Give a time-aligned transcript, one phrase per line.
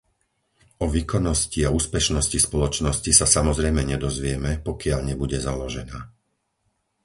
[0.83, 5.99] O výkonnosti a úspešnosti spoločnosti sa samozrejme nedozvieme, pokiaľ nebude založená.